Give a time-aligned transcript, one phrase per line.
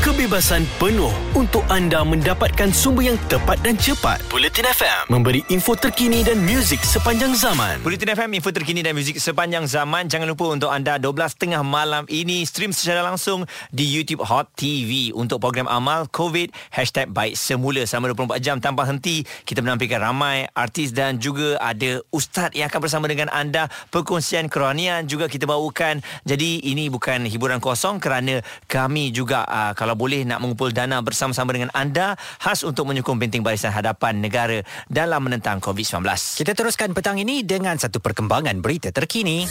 [0.00, 4.16] kebebasan penuh untuk anda mendapatkan sumber yang tepat dan cepat.
[4.32, 7.84] Bulletin FM memberi info terkini dan muzik sepanjang zaman.
[7.84, 10.08] Bulletin FM, info terkini dan muzik sepanjang zaman.
[10.08, 15.36] Jangan lupa untuk anda 12.30 malam ini stream secara langsung di YouTube Hot TV untuk
[15.36, 19.20] program amal COVID hashtag baik semula selama 24 jam tanpa henti.
[19.44, 25.04] Kita menampilkan ramai artis dan juga ada ustaz yang akan bersama dengan anda perkongsian keranian
[25.04, 26.00] juga kita bawakan.
[26.24, 31.54] Jadi ini bukan hiburan kosong kerana kami juga uh, kalau boleh nak mengumpul dana bersama-sama
[31.54, 36.06] dengan anda khas untuk menyokong benteng barisan hadapan negara dalam menentang COVID-19.
[36.40, 39.44] Kita teruskan petang ini dengan satu perkembangan berita terkini.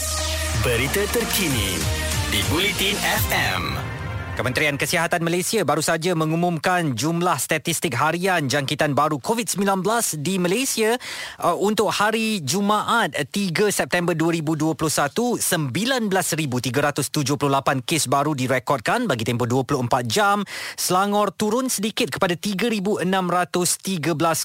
[0.63, 1.79] Berita terkini
[2.29, 3.98] di Bulletin FM.
[4.39, 9.83] Kementerian Kesihatan Malaysia baru saja mengumumkan jumlah statistik harian jangkitan baru COVID-19
[10.23, 10.95] di Malaysia
[11.43, 13.35] uh, untuk hari Jumaat 3
[13.67, 20.47] September 2021 19,378 kes baru direkodkan bagi tempoh 24 jam.
[20.79, 23.03] Selangor turun sedikit kepada 3,613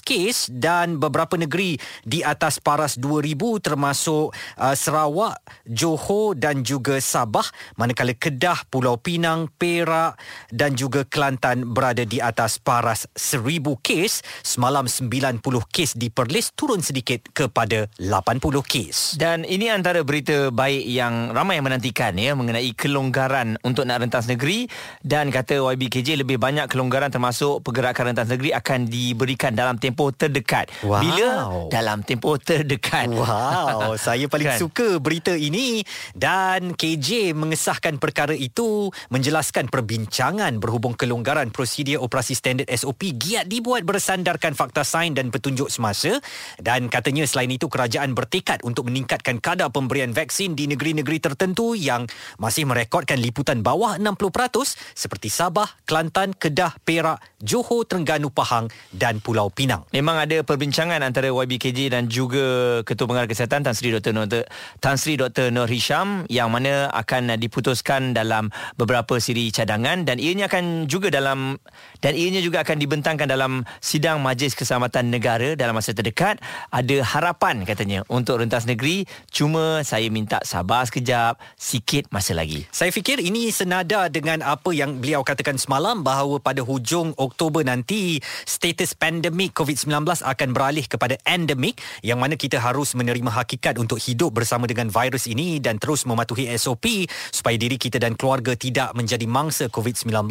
[0.03, 7.47] kes dan beberapa negeri di atas paras 2,000 termasuk uh, Sarawak, Johor dan juga Sabah
[7.79, 10.17] manakala Kedah, Pulau Pinang, Perak Perak
[10.49, 14.25] dan juga Kelantan berada di atas paras 1000 kes.
[14.41, 15.37] Semalam 90
[15.69, 19.21] kes di Perlis turun sedikit kepada 80 kes.
[19.21, 24.25] Dan ini antara berita baik yang ramai yang menantikan ya mengenai kelonggaran untuk nak rentas
[24.25, 24.65] negeri
[25.05, 30.73] dan kata YBKJ lebih banyak kelonggaran termasuk pergerakan rentas negeri akan diberikan dalam tempoh terdekat.
[30.81, 30.99] Wow.
[31.05, 31.29] Bila
[31.69, 33.13] dalam tempoh terdekat.
[33.13, 34.57] Wow, saya paling kan?
[34.57, 35.85] suka berita ini
[36.17, 43.83] dan KJ mengesahkan perkara itu menjelaskan perbincangan berhubung kelonggaran prosedur operasi standard SOP giat dibuat
[43.83, 46.23] bersandarkan fakta sains dan petunjuk semasa
[46.63, 52.07] dan katanya selain itu kerajaan bertekad untuk meningkatkan kadar pemberian vaksin di negeri-negeri tertentu yang
[52.39, 59.51] masih merekodkan liputan bawah 60% seperti Sabah, Kelantan, Kedah, Perak, Johor, Terengganu, Pahang dan Pulau
[59.51, 59.83] Pinang.
[59.91, 64.15] Memang ada perbincangan antara YBKJ dan juga Ketua Pengarah Kesihatan Tan Sri Dr.
[64.15, 64.31] Nur,
[64.79, 65.51] Tan Sri Dr.
[65.51, 71.57] Nur Hisham yang mana akan diputuskan dalam beberapa siri cadangan dan ianya akan juga dalam
[72.05, 76.37] dan ianya juga akan dibentangkan dalam sidang Majlis Keselamatan Negara dalam masa terdekat.
[76.69, 82.69] Ada harapan katanya untuk rentas negeri cuma saya minta sabar sekejap sikit masa lagi.
[82.69, 88.21] Saya fikir ini senada dengan apa yang beliau katakan semalam bahawa pada hujung Oktober nanti
[88.45, 94.37] status pandemik COVID-19 akan beralih kepada endemik yang mana kita harus menerima hakikat untuk hidup
[94.37, 99.25] bersama dengan virus ini dan terus mematuhi SOP supaya diri kita dan keluarga tidak menjadi
[99.25, 100.25] mangsa mangsa COVID-19.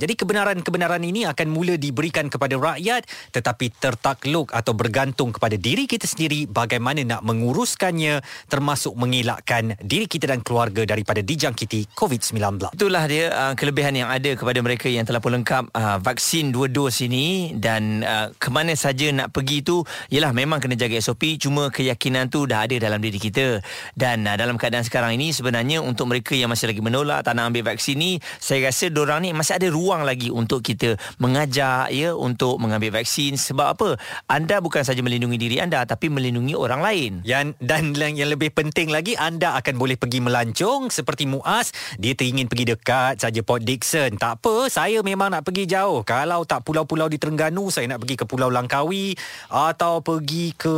[0.00, 3.04] Jadi kebenaran-kebenaran ini akan mula diberikan kepada rakyat
[3.36, 10.32] tetapi tertakluk atau bergantung kepada diri kita sendiri bagaimana nak menguruskannya termasuk mengelakkan diri kita
[10.32, 12.72] dan keluarga daripada dijangkiti COVID-19.
[12.72, 16.72] Itulah dia uh, kelebihan yang ada kepada mereka yang telah pun lengkap uh, vaksin dua
[16.72, 21.36] dos ini dan uh, ke mana saja nak pergi tu ialah memang kena jaga SOP
[21.36, 23.60] cuma keyakinan tu dah ada dalam diri kita
[23.92, 27.52] dan uh, dalam keadaan sekarang ini sebenarnya untuk mereka yang masih lagi menolak tak nak
[27.52, 28.12] ambil vaksin ni
[28.46, 33.34] saya rasa orang ni masih ada ruang lagi untuk kita mengajak ya untuk mengambil vaksin.
[33.34, 33.88] Sebab apa?
[34.30, 37.12] Anda bukan saja melindungi diri anda tapi melindungi orang lain.
[37.26, 41.74] Yang dan yang lebih penting lagi anda akan boleh pergi melancong seperti Muaz.
[41.98, 44.14] Dia teringin pergi dekat saja Port Dickson.
[44.14, 46.06] Tak apa saya memang nak pergi jauh.
[46.06, 49.18] Kalau tak pulau-pulau di Terengganu saya nak pergi ke Pulau Langkawi
[49.50, 50.76] atau pergi ke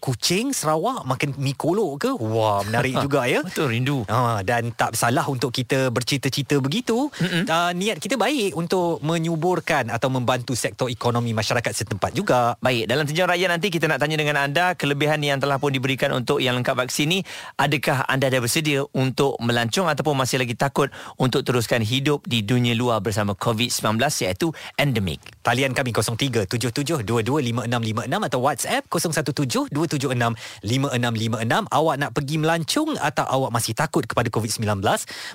[0.00, 1.04] Kuching Sarawak.
[1.04, 2.10] Makan mi kolok ke?
[2.16, 3.44] Wah menarik juga ya.
[3.44, 4.08] Betul rindu.
[4.08, 10.08] Ha, dan tak salah untuk kita bercita-cita begitu uh, niat kita baik untuk menyuburkan atau
[10.12, 12.54] membantu sektor ekonomi masyarakat setempat juga.
[12.62, 16.12] Baik, dalam tinjauan raya nanti kita nak tanya dengan anda kelebihan yang telah pun diberikan
[16.14, 17.24] untuk yang lengkap vaksin ni,
[17.58, 22.74] adakah anda dah bersedia untuk melancong ataupun masih lagi takut untuk teruskan hidup di dunia
[22.74, 25.20] luar bersama COVID-19 iaitu endemik.
[25.40, 31.66] Talian kami 0377225656 atau WhatsApp 0172765656.
[31.70, 34.82] Awak nak pergi melancong atau awak masih takut kepada COVID-19?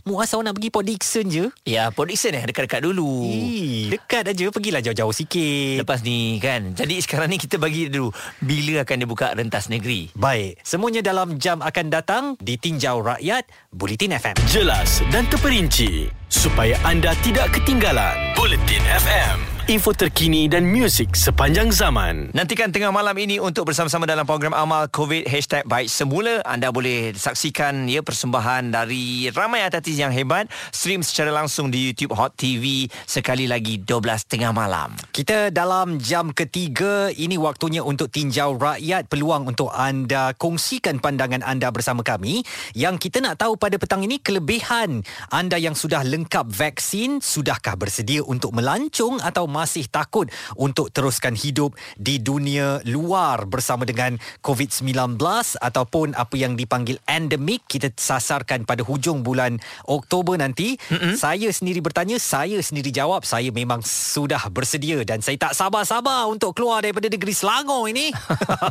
[0.05, 1.49] Muas awak nak pergi Port Dickson je?
[1.65, 3.25] Ya, Port Dickson eh dekat-dekat dulu.
[3.25, 5.81] Ii, dekat aja, pergilah jauh-jauh sikit.
[5.81, 6.77] Lepas ni kan.
[6.77, 10.13] Jadi sekarang ni kita bagi dulu bila akan dibuka rentas negeri.
[10.13, 14.37] Baik, semuanya dalam jam akan datang di Tinjau Rakyat Bulletin FM.
[14.45, 19.54] Jelas dan terperinci supaya anda tidak ketinggalan Bulletin FM.
[19.65, 22.29] Info terkini dan muzik sepanjang zaman.
[22.37, 26.45] Nantikan tengah malam ini untuk bersama-sama dalam program amal COVID Hashtag Baik Semula.
[26.45, 30.45] Anda boleh saksikan ya persembahan dari ramai artis yang hebat.
[30.69, 34.93] Stream secara langsung di YouTube Hot TV sekali lagi 12 tengah malam.
[35.09, 41.73] Kita dalam jam ketiga ini waktunya untuk tinjau rakyat peluang untuk anda kongsikan pandangan anda
[41.73, 42.45] bersama kami
[42.77, 45.01] yang kita nak tahu pada petang ini kelebihan
[45.33, 50.27] anda yang sudah lengkap vaksin sudahkah bersedia untuk melancong atau masih takut
[50.59, 55.15] untuk teruskan hidup di dunia luar bersama dengan COVID-19
[55.63, 61.15] ataupun apa yang dipanggil endemik kita sasarkan pada hujung bulan Oktober nanti mm-hmm.
[61.15, 66.51] saya sendiri bertanya saya sendiri jawab saya memang sudah bersedia dan saya tak sabar-sabar untuk
[66.51, 68.11] keluar daripada negeri Selangor ini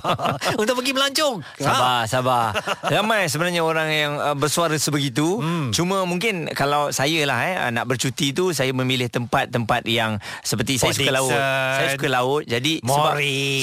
[0.60, 2.10] untuk pergi melancong sabar ha?
[2.10, 2.44] sabar
[2.92, 5.72] ramai sebenarnya orang yang uh, bersuara sebegitu hmm.
[5.72, 10.94] cuma mungkin kalau saya lah eh nak bercuti tu saya memilih tempat-tempat yang seperti Port
[10.94, 11.40] saya suka laut.
[11.74, 12.42] Saya suka laut.
[12.46, 13.14] Jadi sebab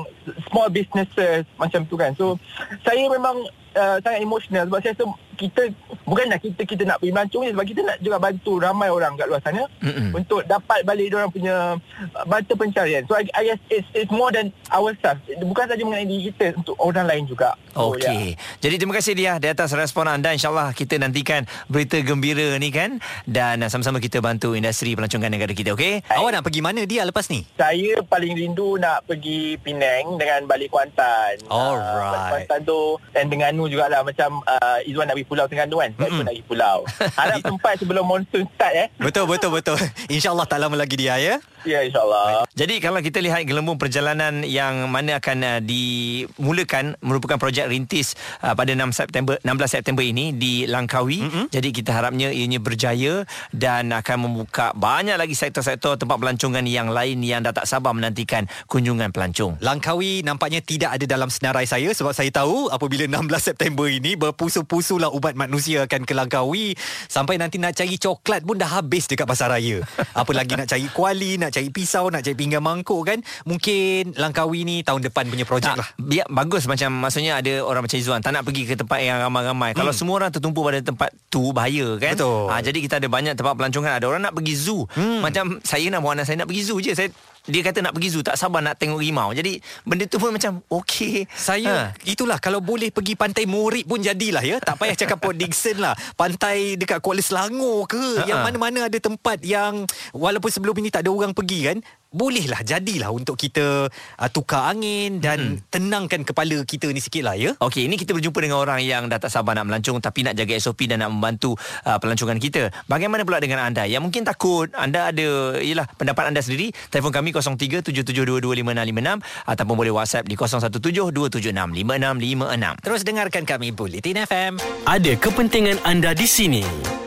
[0.50, 2.12] small businesses macam tu kan.
[2.16, 2.40] So
[2.84, 3.46] saya memang
[3.76, 5.62] uh, sangat emosional sebab saya rasa kita
[6.08, 9.28] bukanlah kita kita nak pergi melancong ni sebab kita nak juga bantu ramai orang kat
[9.28, 10.16] luar sana mm-hmm.
[10.16, 11.76] untuk dapat balik orang punya
[12.24, 13.04] mata pencarian.
[13.06, 15.22] So I, I guess it's it's more than ourselves.
[15.28, 17.60] Bukan saja mengenai diri kita untuk orang lain juga.
[17.76, 18.40] Okey.
[18.40, 18.64] Yeah.
[18.64, 20.32] Jadi terima kasih dia di atas respon anda.
[20.32, 25.76] InsyaAllah kita nantikan berita gembira ni kan dan sama-sama kita bantu industri pelancongan negara kita.
[25.76, 26.08] Okey.
[26.08, 27.44] Awak nak pergi mana dia lepas ni?
[27.60, 31.36] Saya paling rindu nak pergi Penang dengan balik Kuantan.
[31.52, 31.84] Alright.
[31.84, 35.78] Uh, balik Kuantan tu dan dengan Nu jugalah macam uh, Izwan nak pergi pulau Terengganu
[35.84, 35.92] kan.
[35.92, 36.16] Saya mm-hmm.
[36.16, 36.78] pun nak pergi pulau.
[37.20, 38.88] Harap sempat sebelum monsun start eh.
[39.04, 39.76] Betul betul betul.
[40.16, 41.36] InsyaAllah tak lama lagi dia ya.
[41.66, 42.46] Ya insyaAllah.
[42.54, 48.54] Jadi kalau kita lihat gelembung perjalanan yang mana akan uh, dimulakan merupakan projek rintis uh,
[48.54, 51.20] pada 6 September 16 September ini di Langkawi.
[51.26, 51.46] Mm-hmm.
[51.52, 57.22] Jadi kita harapnya ianya berjaya dan akan membuka banyak lagi sektor-sektor tempat pelancongan yang lain
[57.24, 59.56] yang dah tak sabar menantikan kunjungan pelancong.
[59.62, 65.14] Langkawi nampaknya tidak ada dalam senarai saya sebab saya tahu apabila 16 September ini berpusu-pusulah
[65.14, 66.76] ubat manusia akan ke Langkawi
[67.08, 69.80] sampai nanti nak cari coklat pun dah habis dekat pasar raya.
[70.20, 73.20] Apa lagi nak cari kuali, nak cari pisau, nak cari pinggan mangkuk kan.
[73.48, 75.88] Mungkin Langkawi ni tahun depan punya projek lah.
[75.96, 79.72] Biar bagus macam maksudnya ada orang macam Izzuan tak nak pergi ke tempat yang ramai-ramai.
[79.76, 79.80] Hmm.
[79.84, 82.16] Kalau semua orang tertumpu pada tempat tu bahaya kan.
[82.18, 82.50] Betul.
[82.50, 83.92] Ha, jadi kita ada banyak tempat pelancongan.
[84.00, 84.84] Ada orang nak pergi zoo.
[84.96, 85.22] Hmm.
[85.22, 86.92] Macam saya nak anak saya nak pergi zoo je.
[86.96, 87.10] Saya
[87.46, 89.30] dia kata nak pergi zoo tak sabar nak tengok rimau.
[89.30, 91.30] Jadi benda tu pun macam okey.
[91.30, 92.04] Saya ha.
[92.10, 94.58] itulah kalau boleh pergi pantai Morik pun jadilah ya.
[94.58, 95.94] Tak payah cakap Port Dickson lah.
[96.18, 98.02] Pantai dekat Kuala Selangor ke.
[98.22, 98.26] Ha.
[98.26, 101.78] Yang mana-mana ada tempat yang walaupun sebelum ini tak ada orang pergi kan
[102.16, 105.68] bolehlah jadilah untuk kita uh, tukar angin dan hmm.
[105.68, 107.52] tenangkan kepala kita ni sikit lah ya.
[107.60, 110.56] Okey, ini kita berjumpa dengan orang yang dah tak sabar nak melancong tapi nak jaga
[110.56, 112.72] SOP dan nak membantu uh, pelancongan kita.
[112.88, 117.36] Bagaimana pula dengan anda yang mungkin takut, anda ada ialah pendapat anda sendiri, telefon kami
[117.36, 122.80] 0377225656 ataupun boleh WhatsApp di 0172765656.
[122.80, 124.56] Terus dengarkan kami Bulletin FM.
[124.88, 126.64] Ada kepentingan anda di sini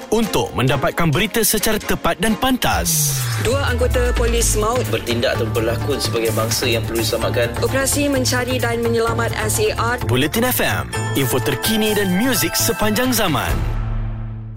[0.08, 3.20] untuk mendapatkan berita secara tepat dan pantas.
[3.44, 7.48] Dua anggota polis maut bertindak atau berlakon sebagai bangsa yang perlu diselamatkan.
[7.62, 13.77] operasi mencari dan menyelamat SAR Bulletin FM, info terkini dan muzik sepanjang zaman.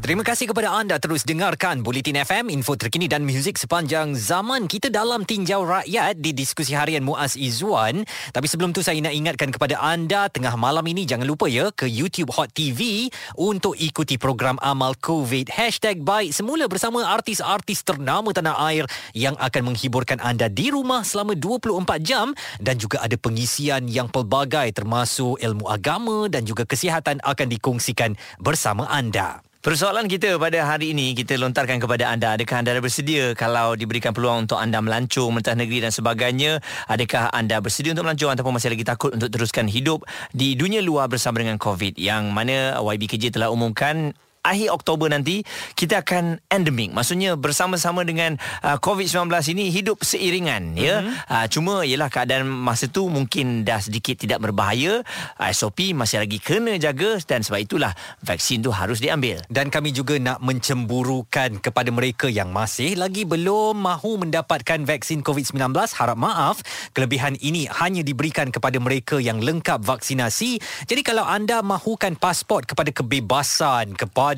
[0.01, 4.65] Terima kasih kepada anda terus dengarkan Bulletin FM, info terkini dan muzik sepanjang zaman.
[4.65, 8.01] Kita dalam tinjau rakyat di diskusi harian Muaz Izzuan.
[8.33, 11.85] Tapi sebelum tu saya nak ingatkan kepada anda tengah malam ini jangan lupa ya ke
[11.85, 15.53] YouTube Hot TV untuk ikuti program amal COVID.
[15.53, 21.37] Hashtag baik semula bersama artis-artis ternama tanah air yang akan menghiburkan anda di rumah selama
[21.37, 27.47] 24 jam dan juga ada pengisian yang pelbagai termasuk ilmu agama dan juga kesihatan akan
[27.53, 29.45] dikongsikan bersama anda.
[29.61, 34.49] Persoalan kita pada hari ini kita lontarkan kepada anda adakah anda bersedia kalau diberikan peluang
[34.49, 36.65] untuk anda melancong mentah negeri dan sebagainya?
[36.89, 40.01] Adakah anda bersedia untuk melancong ataupun masih lagi takut untuk teruskan hidup
[40.33, 42.01] di dunia luar bersama dengan COVID?
[42.01, 48.77] Yang mana YBKJ telah umumkan akhir Oktober nanti kita akan endemik maksudnya bersama-sama dengan uh,
[48.77, 50.85] COVID-19 ini hidup seiringan mm-hmm.
[50.85, 50.95] ya
[51.29, 55.01] uh, cuma ialah keadaan masa tu mungkin dah sedikit tidak berbahaya
[55.37, 59.91] uh, SOP masih lagi kena jaga dan sebab itulah vaksin tu harus diambil Dan kami
[59.91, 65.75] juga nak mencemburukan kepada mereka yang masih lagi belum mahu mendapatkan vaksin COVID-19.
[65.75, 66.63] Harap maaf,
[66.95, 70.57] kelebihan ini hanya diberikan kepada mereka yang lengkap vaksinasi.
[70.87, 74.30] Jadi kalau anda mahukan pasport kepada kebebasan, kepada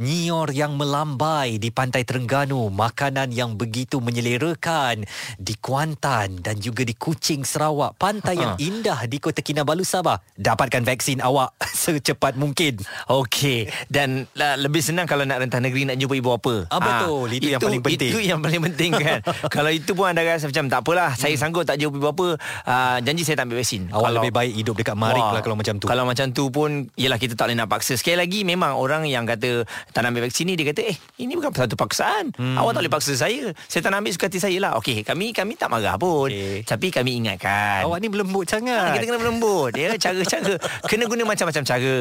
[0.00, 5.04] nyior yang melambai di Pantai Terengganu, makanan yang begitu menyelerakan
[5.36, 10.18] di Kuantan dan juga di Kuching, Sarawak, pantai yang indah di Kota Kinabalu, Sabah.
[10.34, 12.80] Dapatkan vaksin awak secepat mungkin.
[13.10, 16.54] Okey dan uh, lebih senang kalau nak rentah negeri nak jumpa ibu apa.
[16.70, 17.26] Ah, betul.
[17.32, 18.10] Itu yang paling penting.
[18.12, 19.18] Itu yang paling penting kan.
[19.54, 22.28] kalau itu pun anda rasa macam tak apalah, saya sanggup tak jumpa ibu apa,
[22.66, 23.90] uh, janji saya tak ambil vaksin.
[23.90, 25.86] Awak kalau, lebih baik hidup dekat Marik Wah, lah kalau macam tu.
[25.90, 29.19] Kalau macam tu pun Yelah kita tak boleh nak paksa Sekali lagi memang orang yang
[29.28, 32.32] kata Tak nak ambil vaksin ni Dia kata eh ini bukan satu paksaan.
[32.32, 32.56] Hmm.
[32.56, 33.52] Awak tak boleh paksa saya.
[33.68, 34.72] Saya tak nak ambil suka hati saya lah.
[34.80, 36.32] Okey kami kami tak marah pun.
[36.32, 36.64] Okey.
[36.64, 37.84] Tapi kami ingatkan.
[37.84, 38.96] Awak ni berlembut sangat.
[38.96, 39.92] kita kena berlembut ya.
[40.00, 40.54] Cara-cara.
[40.88, 41.96] Kena guna macam-macam cara.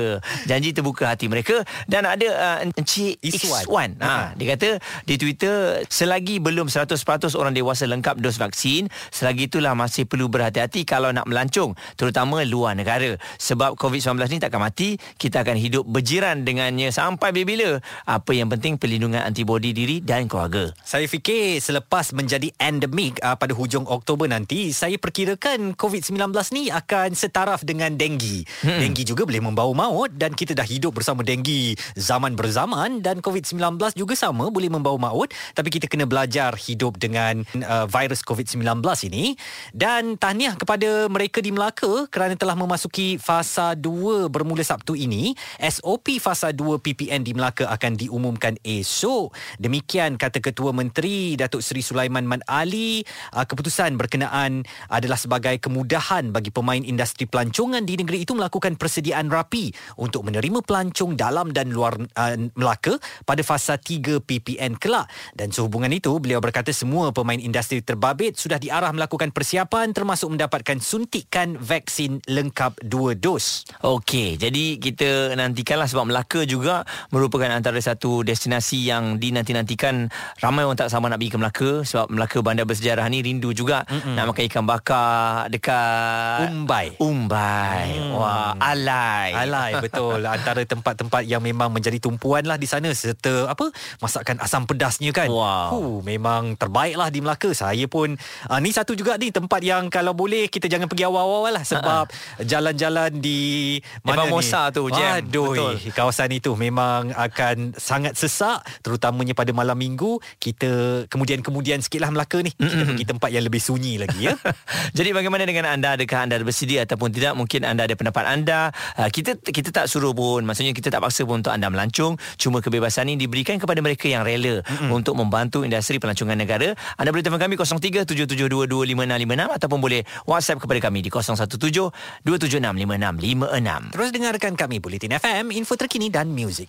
[0.47, 1.61] Janji terbuka hati mereka.
[1.85, 3.63] Dan ada uh, encik Iswan.
[3.67, 3.89] Iswan.
[3.99, 4.69] Ha dia kata
[5.03, 6.95] di Twitter selagi belum 100%
[7.35, 12.77] orang dewasa lengkap dos vaksin selagi itulah masih perlu berhati-hati kalau nak melancong terutama luar
[12.77, 13.19] negara.
[13.41, 18.77] Sebab COVID-19 ni takkan mati kita akan hidup berjiran dengannya sampai bila-bila apa yang penting
[18.77, 24.69] perlindungan antibodi diri dan keluarga Saya fikir selepas menjadi endemik uh, pada hujung Oktober nanti,
[24.69, 28.45] saya perkirakan COVID-19 ni akan setaraf dengan denggi.
[28.61, 28.77] Hmm.
[28.77, 33.97] Denggi juga boleh membawa maut dan kita dah hidup bersama denggi zaman berzaman dan COVID-19
[33.97, 38.61] juga sama boleh membawa maut tapi kita kena belajar hidup dengan uh, virus COVID-19
[39.09, 39.33] ini
[39.73, 45.33] dan tahniah kepada mereka di Melaka kerana telah memasuki fasa 2 bermula Sabtu ini.
[45.57, 49.31] SOP fasa 2 PPN di Melaka akan diumumkan esok.
[49.55, 52.99] Demikian kata Ketua Menteri Datuk Seri Sulaiman Man Ali,
[53.31, 59.31] uh, keputusan berkenaan adalah sebagai kemudahan bagi pemain industri pelancongan di negeri itu melakukan persediaan
[59.31, 65.07] rapi untuk menerima pelancong dalam dan luar uh, Melaka pada fasa 3 PPN kelak.
[65.31, 70.83] Dan sehubungan itu, beliau berkata semua pemain industri terbabit sudah diarah melakukan persiapan termasuk mendapatkan
[70.83, 73.63] suntikan vaksin lengkap dua dos.
[73.87, 80.77] Okey, jadi kita nantikanlah sebab Melaka juga merupakan antara satu destinasi yang dinanti-nantikan ramai orang
[80.77, 84.15] tak sama nak pergi ke Melaka sebab Melaka bandar bersejarah ni rindu juga Mm-mm.
[84.15, 86.87] nak makan ikan bakar dekat Umbai.
[87.01, 87.87] Umbai.
[87.99, 88.15] Hmm.
[88.15, 89.35] Wah, alai.
[89.35, 93.69] Alai betul antara tempat-tempat yang memang menjadi tumpuan lah di sana serta apa
[93.99, 95.27] masakan asam pedasnya kan.
[95.27, 95.69] Wow.
[95.73, 97.51] Huh, memang terbaik lah di Melaka.
[97.51, 98.15] Saya pun
[98.49, 102.05] uh, ni satu juga ni tempat yang kalau boleh kita jangan pergi awal-awal lah sebab
[102.09, 102.45] uh-uh.
[102.45, 103.39] jalan-jalan di
[103.79, 104.75] Depan mana Mosa ni?
[104.75, 105.19] tu, jam.
[105.19, 105.73] Aduh, Betul.
[105.93, 110.23] kawasan itu memang memang akan sangat sesak terutamanya pada malam minggu.
[110.39, 112.55] Kita kemudian-kemudian sikitlah Melaka ni.
[112.55, 114.39] Kita pergi tempat yang lebih sunyi lagi ya.
[114.97, 115.99] Jadi bagaimana dengan anda?
[115.99, 117.35] Adakah anda bersedia ataupun tidak?
[117.35, 118.71] Mungkin anda ada pendapat anda.
[118.95, 120.47] Uh, kita kita tak suruh pun.
[120.47, 124.23] Maksudnya kita tak paksa pun untuk anda melancong cuma kebebasan ini diberikan kepada mereka yang
[124.23, 124.95] rela mm-hmm.
[124.95, 126.71] untuk membantu industri pelancongan negara.
[126.95, 134.79] Anda boleh telefon kami 0377225656 ataupun boleh WhatsApp kepada kami di 0172765656 terus dengarkan kami
[134.79, 136.68] Bulletin FM info terkini dan muzik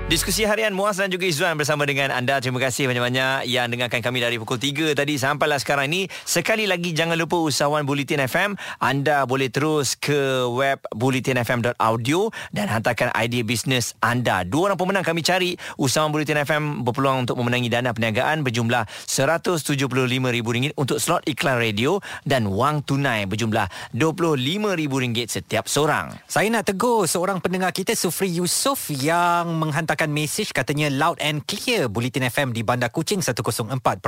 [0.11, 2.35] Diskusi harian Muaz dan juga Izzuan bersama dengan anda.
[2.43, 6.11] Terima kasih banyak-banyak yang dengarkan kami dari pukul 3 tadi sampailah sekarang ini.
[6.27, 8.59] Sekali lagi jangan lupa usahawan Bulletin FM.
[8.83, 14.43] Anda boleh terus ke web bulletinfm.audio dan hantarkan idea bisnes anda.
[14.43, 15.55] Dua orang pemenang kami cari.
[15.79, 22.51] Usahawan Bulletin FM berpeluang untuk memenangi dana perniagaan berjumlah RM175,000 untuk slot iklan radio dan
[22.51, 26.19] wang tunai berjumlah RM25,000 setiap seorang.
[26.27, 31.45] Saya nak tegur seorang pendengar kita Sufri Yusof yang menghantarkan hantarkan mesej katanya loud and
[31.45, 34.01] clear Bulletin FM di Bandar Kuching 104.3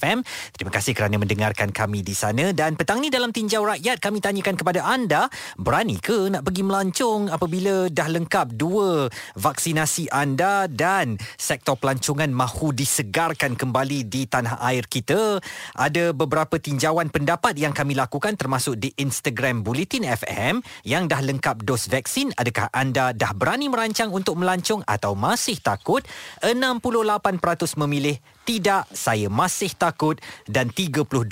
[0.00, 0.24] FM.
[0.56, 4.56] Terima kasih kerana mendengarkan kami di sana dan petang ni dalam tinjau rakyat kami tanyakan
[4.56, 5.28] kepada anda
[5.60, 12.72] berani ke nak pergi melancong apabila dah lengkap dua vaksinasi anda dan sektor pelancongan mahu
[12.72, 15.36] disegarkan kembali di tanah air kita.
[15.76, 21.68] Ada beberapa tinjauan pendapat yang kami lakukan termasuk di Instagram Bulletin FM yang dah lengkap
[21.68, 22.32] dos vaksin.
[22.32, 26.04] Adakah anda dah berani merancang untuk melancong atau masih takut
[26.44, 31.24] 68% memilih tidak saya masih takut dan 32%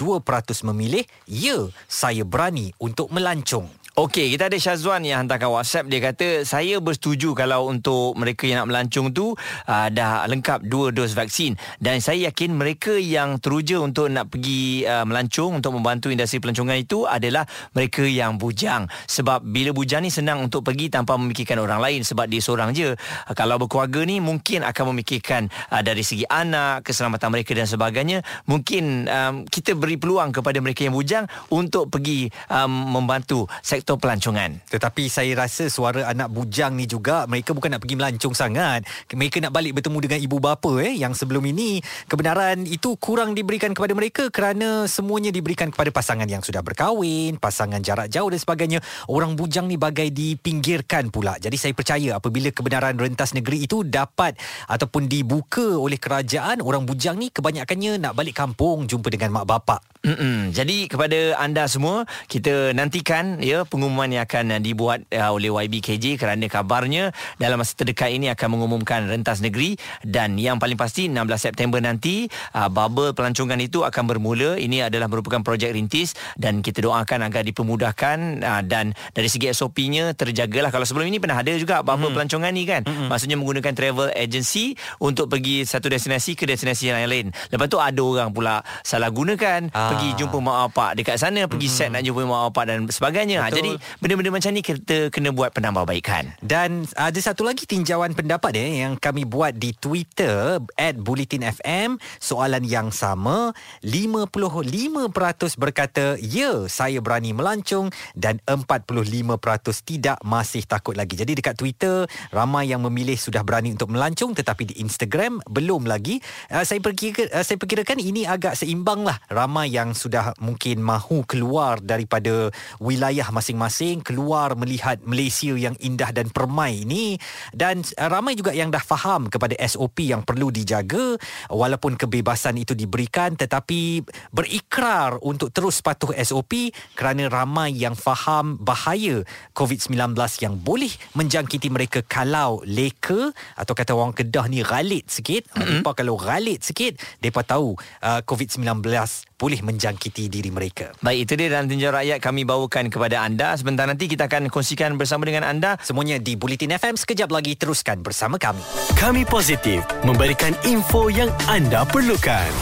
[0.73, 3.69] memilih ya saya berani untuk melancong
[4.00, 5.92] Okey, kita ada Syazwan yang hantarkan WhatsApp.
[5.92, 10.88] Dia kata, saya bersetuju kalau untuk mereka yang nak melancong tu uh, dah lengkap dua
[10.88, 11.61] dos vaksin.
[11.76, 16.80] Dan saya yakin mereka yang teruja untuk nak pergi uh, melancong untuk membantu industri pelancongan
[16.80, 17.45] itu adalah
[17.76, 18.88] mereka yang bujang.
[19.04, 22.97] Sebab bila bujang ni senang untuk pergi tanpa memikirkan orang lain sebab dia seorang je.
[22.97, 28.25] Uh, kalau berkeluarga ni mungkin akan memikirkan uh, dari segi anak, keselamatan mereka dan sebagainya.
[28.49, 34.06] Mungkin um, kita beri peluang kepada mereka yang bujang untuk pergi um, membantu sektor sektor
[34.06, 34.62] pelancongan.
[34.70, 38.87] Tetapi saya rasa suara anak bujang ni juga mereka bukan nak pergi melancong sangat.
[39.11, 43.75] Mereka nak balik bertemu dengan ibu bapa eh yang sebelum ini kebenaran itu kurang diberikan
[43.75, 48.78] kepada mereka kerana semuanya diberikan kepada pasangan yang sudah berkahwin, pasangan jarak jauh dan sebagainya.
[49.11, 51.35] Orang bujang ni bagai dipinggirkan pula.
[51.42, 54.38] Jadi saya percaya apabila kebenaran rentas negeri itu dapat
[54.70, 59.82] ataupun dibuka oleh kerajaan, orang bujang ni kebanyakannya nak balik kampung jumpa dengan mak bapak.
[60.00, 60.49] Mm-mm.
[60.56, 66.21] Jadi kepada anda semua kita nantikan ya pengumuman yang akan uh, dibuat uh, oleh YBKJ
[66.21, 71.16] kerana kabarnya dalam masa terdekat ini akan mengumumkan rentas negeri dan yang paling pasti 16
[71.40, 74.61] September nanti uh, bubble pelancongan itu akan bermula.
[74.61, 80.12] Ini adalah merupakan projek rintis dan kita doakan agar dipermudahkan uh, dan dari segi SOP-nya
[80.12, 80.69] terjagalah.
[80.69, 82.16] Kalau sebelum ini pernah ada juga bubble mm.
[82.21, 82.83] pelancongan ni kan?
[82.85, 83.09] Mm-hmm.
[83.09, 87.33] maksudnya menggunakan travel agency untuk pergi satu destinasi ke destinasi yang lain.
[87.49, 89.73] Lepas tu ada orang pula salah gunakan.
[89.73, 89.97] Ah.
[89.97, 91.88] Pergi jumpa mak bapak dekat sana pergi mm-hmm.
[91.88, 93.38] set nak jumpa mak bapak dan sebagainya.
[93.40, 96.40] Ha, jadi benda-benda macam ni kita kena buat penambahbaikan.
[96.40, 102.88] Dan ada satu lagi tinjauan pendapat eh yang kami buat di Twitter @bulletinfm soalan yang
[102.88, 103.53] sama.
[103.85, 111.20] 55% berkata ya saya berani melancong dan 45% tidak masih takut lagi.
[111.20, 116.23] Jadi dekat Twitter ramai yang memilih sudah berani untuk melancong tetapi di Instagram belum lagi.
[116.49, 121.29] Uh, saya pergi uh, saya perkirakan ini agak seimbang lah ramai yang sudah mungkin mahu
[121.29, 122.49] keluar daripada
[122.81, 127.18] wilayah masing-masing keluar melihat Malaysia yang indah dan permai ini
[127.50, 131.18] dan uh, ramai juga yang dah faham kepada SOP yang perlu dijaga
[131.50, 139.26] walaupun kebebasan itu diberikan tetapi berikrar untuk terus patuh SOP kerana ramai yang faham bahaya
[139.54, 145.82] COVID-19 yang boleh menjangkiti mereka kalau leka atau kata orang Kedah ni galit sikit mm-hmm.
[145.82, 150.92] kalau galit sikit mereka tahu uh, COVID-19 boleh menjangkiti diri mereka.
[151.00, 153.57] Baik, itu dia dalam tinjau rakyat kami bawakan kepada anda.
[153.57, 155.81] Sebentar nanti kita akan kongsikan bersama dengan anda.
[155.81, 157.00] Semuanya di Bulletin FM.
[157.00, 158.61] Sekejap lagi teruskan bersama kami.
[159.00, 162.53] Kami positif memberikan info yang anda perlukan.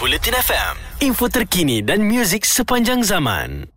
[0.00, 3.71] Bulletin FM, info terkini dan muzik sepanjang zaman.